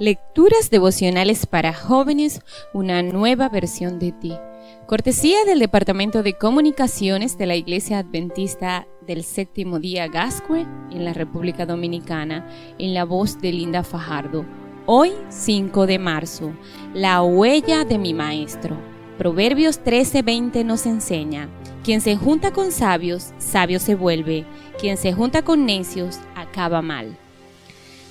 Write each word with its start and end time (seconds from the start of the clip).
Lecturas 0.00 0.70
devocionales 0.70 1.46
para 1.46 1.72
jóvenes, 1.72 2.40
una 2.72 3.00
nueva 3.04 3.48
versión 3.48 4.00
de 4.00 4.10
ti. 4.10 4.32
Cortesía 4.88 5.44
del 5.44 5.60
Departamento 5.60 6.24
de 6.24 6.32
Comunicaciones 6.36 7.38
de 7.38 7.46
la 7.46 7.54
Iglesia 7.54 8.00
Adventista 8.00 8.88
del 9.06 9.22
Séptimo 9.22 9.78
Día 9.78 10.08
Gascue 10.08 10.66
en 10.90 11.04
la 11.04 11.12
República 11.12 11.64
Dominicana, 11.64 12.44
en 12.80 12.92
la 12.92 13.04
voz 13.04 13.40
de 13.40 13.52
Linda 13.52 13.84
Fajardo. 13.84 14.44
Hoy, 14.86 15.12
5 15.28 15.86
de 15.86 16.00
marzo, 16.00 16.52
la 16.92 17.22
huella 17.22 17.84
de 17.84 17.98
mi 17.98 18.14
maestro. 18.14 18.76
Proverbios 19.16 19.78
13:20 19.84 20.64
nos 20.64 20.86
enseña, 20.86 21.48
quien 21.84 22.00
se 22.00 22.16
junta 22.16 22.52
con 22.52 22.72
sabios, 22.72 23.32
sabio 23.38 23.78
se 23.78 23.94
vuelve, 23.94 24.44
quien 24.80 24.96
se 24.96 25.12
junta 25.12 25.42
con 25.42 25.66
necios, 25.66 26.18
acaba 26.34 26.82
mal. 26.82 27.16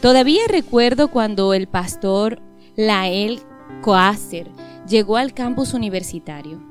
Todavía 0.00 0.42
recuerdo 0.48 1.08
cuando 1.08 1.54
el 1.54 1.66
pastor 1.66 2.40
Lael 2.76 3.40
Coacer 3.82 4.48
llegó 4.88 5.16
al 5.16 5.34
campus 5.34 5.74
universitario. 5.74 6.62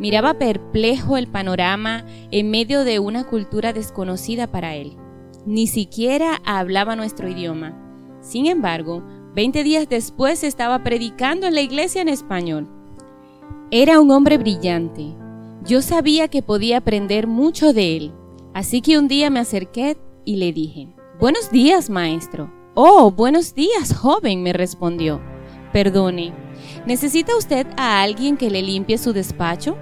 Miraba 0.00 0.34
perplejo 0.34 1.16
el 1.16 1.28
panorama 1.28 2.04
en 2.32 2.50
medio 2.50 2.82
de 2.82 2.98
una 2.98 3.22
cultura 3.22 3.72
desconocida 3.72 4.48
para 4.48 4.74
él. 4.74 4.96
Ni 5.46 5.68
siquiera 5.68 6.40
hablaba 6.44 6.96
nuestro 6.96 7.28
idioma. 7.28 7.78
Sin 8.20 8.46
embargo, 8.46 9.04
20 9.36 9.62
días 9.62 9.88
después 9.88 10.42
estaba 10.42 10.82
predicando 10.82 11.46
en 11.46 11.54
la 11.54 11.60
iglesia 11.60 12.02
en 12.02 12.08
español. 12.08 12.68
Era 13.70 14.00
un 14.00 14.10
hombre 14.10 14.38
brillante. 14.38 15.14
Yo 15.64 15.82
sabía 15.82 16.26
que 16.26 16.42
podía 16.42 16.78
aprender 16.78 17.28
mucho 17.28 17.72
de 17.72 17.96
él. 17.96 18.12
Así 18.54 18.80
que 18.80 18.98
un 18.98 19.06
día 19.06 19.30
me 19.30 19.38
acerqué 19.38 19.96
y 20.24 20.36
le 20.36 20.52
dije, 20.52 20.88
Buenos 21.20 21.52
días, 21.52 21.88
maestro. 21.88 22.61
Oh, 22.74 23.10
buenos 23.10 23.54
días, 23.54 23.94
joven, 23.94 24.42
me 24.42 24.54
respondió. 24.54 25.20
Perdone, 25.74 26.32
¿necesita 26.86 27.36
usted 27.36 27.66
a 27.76 28.00
alguien 28.00 28.38
que 28.38 28.48
le 28.48 28.62
limpie 28.62 28.96
su 28.96 29.12
despacho? 29.12 29.76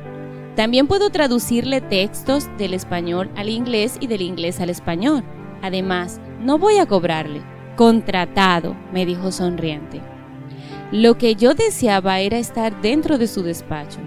También 0.57 0.89
puedo 0.89 1.11
traducirle 1.11 1.81
textos 1.81 2.49
del 2.59 2.75
español 2.75 3.31
al 3.37 3.49
inglés 3.49 3.97
y 4.01 4.09
del 4.09 4.23
inglés 4.23 4.59
al 4.59 4.71
español. 4.71 5.23
Además, 5.63 6.21
no 6.41 6.59
voy 6.59 6.79
a 6.79 6.87
cobrarle. 6.87 7.43
Contratado, 7.77 8.75
me 8.93 9.07
dijo 9.07 9.31
sonriente. 9.31 10.01
Lo 10.91 11.17
que 11.17 11.37
yo 11.37 11.55
deseaba 11.55 12.19
era 12.19 12.39
estar 12.39 12.81
dentro 12.81 13.19
de 13.19 13.29
su 13.29 13.45
despacho. 13.45 14.01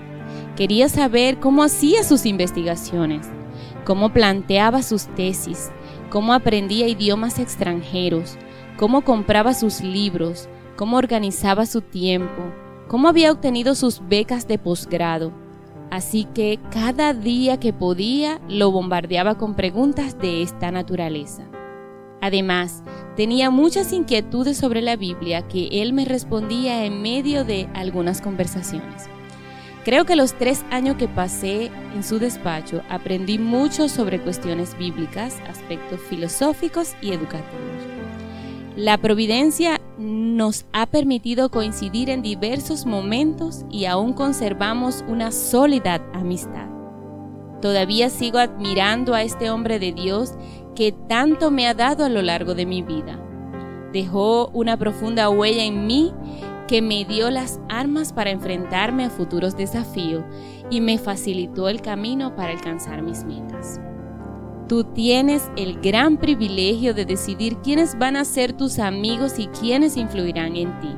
Quería 0.58 0.90
saber 0.90 1.40
cómo 1.40 1.64
hacía 1.64 2.04
sus 2.04 2.26
investigaciones, 2.26 3.30
cómo 3.86 4.12
planteaba 4.12 4.84
sus 4.84 5.06
tesis, 5.16 5.72
cómo 6.10 6.34
aprendía 6.34 6.90
idiomas 6.90 7.40
extranjeros, 7.40 8.38
cómo 8.78 9.04
compraba 9.04 9.54
sus 9.54 9.82
libros, 9.82 10.50
cómo 10.76 10.98
organizaba 10.98 11.66
su 11.66 11.82
tiempo, 11.82 12.44
cómo 12.88 13.08
había 13.08 13.32
obtenido 13.32 13.76
sus 13.76 14.02
becas 14.08 14.48
de 14.48 14.58
posgrado. 14.58 15.32
Así 15.92 16.26
que 16.34 16.60
cada 16.72 17.14
día 17.14 17.60
que 17.60 17.72
podía 17.72 18.42
lo 18.50 18.72
bombardeaba 18.72 19.36
con 19.38 19.56
preguntas 19.56 20.18
de 20.18 20.42
esta 20.42 20.72
naturaleza. 20.72 21.44
Además, 22.20 22.84
tenía 23.16 23.52
muchas 23.52 23.94
inquietudes 23.94 24.58
sobre 24.58 24.82
la 24.82 24.96
Biblia 24.96 25.48
que 25.48 25.68
él 25.82 25.94
me 25.94 26.06
respondía 26.06 26.86
en 26.86 27.02
medio 27.02 27.44
de 27.44 27.68
algunas 27.74 28.22
conversaciones. 28.22 29.10
Creo 29.84 30.06
que 30.06 30.16
los 30.16 30.34
tres 30.34 30.64
años 30.72 30.96
que 30.96 31.10
pasé 31.10 31.70
en 31.94 32.04
su 32.04 32.18
despacho 32.18 32.82
aprendí 32.90 33.38
mucho 33.38 33.90
sobre 33.90 34.22
cuestiones 34.22 34.78
bíblicas, 34.78 35.38
aspectos 35.50 36.00
filosóficos 36.10 36.96
y 37.02 37.12
educativos. 37.12 38.03
La 38.76 38.98
providencia 38.98 39.80
nos 40.00 40.66
ha 40.74 40.88
permitido 40.88 41.50
coincidir 41.50 42.10
en 42.10 42.24
diversos 42.24 42.88
momentos 42.88 43.66
y 43.70 43.86
aún 43.86 44.14
conservamos 44.14 45.06
una 45.08 45.32
sólida 45.32 46.04
amistad. 46.12 46.68
Todavía 47.62 48.10
sigo 48.10 48.40
admirando 48.40 49.14
a 49.14 49.22
este 49.22 49.52
hombre 49.52 49.78
de 49.78 49.92
Dios 49.92 50.34
que 50.76 50.92
tanto 50.92 51.52
me 51.52 51.68
ha 51.68 51.76
dado 51.76 52.04
a 52.04 52.10
lo 52.10 52.24
largo 52.24 52.56
de 52.56 52.66
mi 52.66 52.82
vida. 52.82 53.20
Dejó 53.94 54.48
una 54.54 54.76
profunda 54.76 55.30
huella 55.30 55.64
en 55.64 55.86
mí 55.86 56.12
que 56.68 56.82
me 56.82 57.06
dio 57.06 57.30
las 57.30 57.60
armas 57.70 58.12
para 58.12 58.32
enfrentarme 58.32 59.06
a 59.06 59.12
futuros 59.12 59.56
desafíos 59.56 60.24
y 60.72 60.82
me 60.82 60.98
facilitó 60.98 61.70
el 61.70 61.80
camino 61.82 62.36
para 62.36 62.54
alcanzar 62.54 63.04
mis 63.04 63.24
metas. 63.24 63.80
Tú 64.74 64.86
tienes 64.86 65.52
el 65.56 65.80
gran 65.82 66.18
privilegio 66.18 66.96
de 66.96 67.06
decidir 67.06 67.58
quiénes 67.58 67.96
van 67.96 68.16
a 68.16 68.26
ser 68.26 68.54
tus 68.54 68.80
amigos 68.80 69.38
y 69.38 69.46
quiénes 69.46 69.98
influirán 69.98 70.56
en 70.56 70.80
ti. 70.80 70.90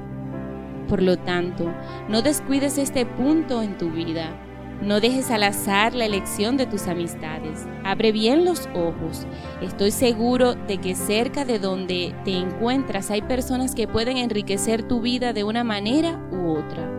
Por 0.87 1.03
lo 1.03 1.17
tanto, 1.17 1.69
no 2.07 2.21
descuides 2.21 2.77
este 2.77 3.05
punto 3.05 3.61
en 3.61 3.77
tu 3.77 3.89
vida. 3.89 4.33
No 4.81 5.01
dejes 5.01 5.29
al 5.29 5.43
azar 5.43 5.93
la 5.93 6.05
elección 6.05 6.55
de 6.55 6.67
tus 6.67 6.87
amistades. 6.87 7.67
Abre 7.83 8.13
bien 8.13 8.45
los 8.45 8.69
ojos. 8.73 9.27
Estoy 9.61 9.91
seguro 9.91 10.55
de 10.55 10.77
que 10.77 10.95
cerca 10.95 11.43
de 11.43 11.59
donde 11.59 12.15
te 12.23 12.31
encuentras 12.31 13.11
hay 13.11 13.23
personas 13.23 13.75
que 13.75 13.89
pueden 13.89 14.15
enriquecer 14.15 14.87
tu 14.87 15.01
vida 15.01 15.33
de 15.33 15.43
una 15.43 15.65
manera 15.65 16.25
u 16.31 16.51
otra. 16.51 16.89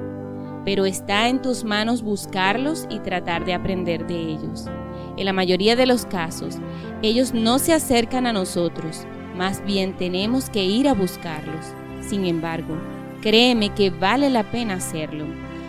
Pero 0.67 0.85
está 0.85 1.31
en 1.31 1.41
tus 1.41 1.65
manos 1.65 2.03
buscarlos 2.03 2.87
y 2.91 2.99
tratar 2.99 3.47
de 3.47 3.55
aprender 3.55 4.07
de 4.07 4.21
ellos. 4.21 4.69
En 5.17 5.25
la 5.25 5.33
mayoría 5.33 5.77
de 5.77 5.87
los 5.87 6.05
casos, 6.05 6.59
ellos 7.03 7.33
no 7.33 7.59
se 7.59 7.73
acercan 7.73 8.27
a 8.27 8.33
nosotros, 8.33 9.07
más 9.37 9.65
bien 9.65 9.97
tenemos 9.97 10.51
que 10.51 10.65
ir 10.65 10.89
a 10.89 10.95
buscarlos. 10.95 11.67
Sin 12.01 12.27
embargo, 12.27 12.77
créeme 13.23 13.71
que 13.71 13.91
vale 13.91 14.31
la 14.31 14.45
pena 14.51 14.75
hacerlo. 14.75 15.25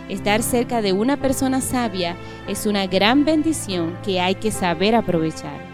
Estar 0.08 0.42
cerca 0.42 0.80
de 0.80 0.92
una 0.92 1.16
persona 1.16 1.60
sabia 1.60 2.16
es 2.46 2.66
una 2.66 2.86
gran 2.86 3.24
bendición 3.24 3.96
que 4.04 4.20
hay 4.20 4.34
que 4.36 4.50
saber 4.50 4.94
aprovechar. 4.94 5.68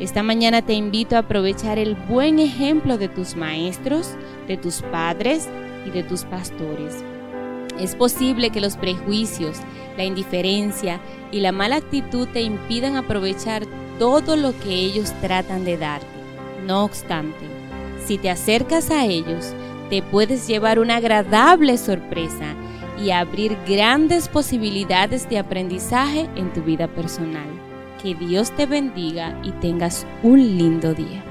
Esta 0.00 0.22
mañana 0.22 0.62
te 0.62 0.72
invito 0.72 1.14
a 1.16 1.20
aprovechar 1.20 1.78
el 1.78 1.94
buen 1.94 2.38
ejemplo 2.38 2.96
de 2.96 3.08
tus 3.08 3.36
maestros, 3.36 4.14
de 4.48 4.56
tus 4.56 4.82
padres 4.82 5.48
y 5.86 5.90
de 5.90 6.02
tus 6.02 6.24
pastores. 6.24 7.04
Es 7.78 7.94
posible 7.94 8.50
que 8.50 8.60
los 8.60 8.76
prejuicios, 8.76 9.58
la 9.96 10.04
indiferencia 10.04 11.00
y 11.30 11.40
la 11.40 11.52
mala 11.52 11.76
actitud 11.76 12.28
te 12.28 12.42
impidan 12.42 12.96
aprovechar 12.96 13.64
todo 13.98 14.36
lo 14.36 14.58
que 14.58 14.70
ellos 14.70 15.12
tratan 15.20 15.64
de 15.64 15.76
darte. 15.76 16.06
No 16.66 16.84
obstante, 16.84 17.46
si 18.04 18.18
te 18.18 18.30
acercas 18.30 18.90
a 18.90 19.04
ellos, 19.04 19.54
te 19.88 20.02
puedes 20.02 20.46
llevar 20.46 20.78
una 20.78 20.96
agradable 20.96 21.76
sorpresa 21.78 22.54
y 23.02 23.10
abrir 23.10 23.56
grandes 23.66 24.28
posibilidades 24.28 25.28
de 25.28 25.38
aprendizaje 25.38 26.28
en 26.36 26.52
tu 26.52 26.62
vida 26.62 26.88
personal. 26.88 27.48
Que 28.02 28.14
Dios 28.14 28.50
te 28.52 28.66
bendiga 28.66 29.38
y 29.42 29.52
tengas 29.52 30.06
un 30.22 30.38
lindo 30.40 30.94
día. 30.94 31.22